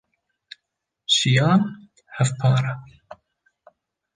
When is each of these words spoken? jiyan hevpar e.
jiyan 1.13 1.61
hevpar 2.15 2.63
e. 2.73 2.73